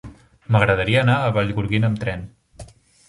M'agradaria 0.53 1.03
anar 1.05 1.17
a 1.19 1.29
Vallgorguina 1.35 1.91
amb 1.93 2.03
tren. 2.05 2.25